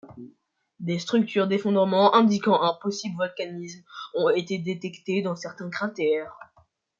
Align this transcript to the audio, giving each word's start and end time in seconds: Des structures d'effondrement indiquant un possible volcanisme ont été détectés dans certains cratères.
Des 0.79 0.97
structures 0.97 1.45
d'effondrement 1.47 2.15
indiquant 2.15 2.59
un 2.59 2.73
possible 2.81 3.17
volcanisme 3.17 3.83
ont 4.15 4.31
été 4.31 4.57
détectés 4.57 5.21
dans 5.21 5.35
certains 5.35 5.69
cratères. 5.69 6.33